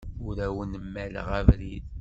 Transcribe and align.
Ur 0.27 0.37
awen-mmaleɣ 0.45 1.27
abrid. 1.39 1.85